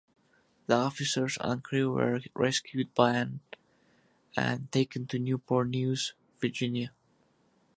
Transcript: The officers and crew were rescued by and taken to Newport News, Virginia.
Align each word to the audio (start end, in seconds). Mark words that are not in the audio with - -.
The 0.65 0.73
officers 0.73 1.37
and 1.41 1.63
crew 1.63 1.91
were 1.93 2.21
rescued 2.33 2.91
by 2.95 3.29
and 4.35 4.71
taken 4.71 5.05
to 5.05 5.19
Newport 5.19 5.69
News, 5.69 6.15
Virginia. 6.39 6.91